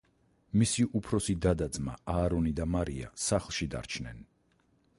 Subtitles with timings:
[0.59, 4.25] მისი უფროსი და და ძმა, აარონი და მარია სახლში დარჩნენ.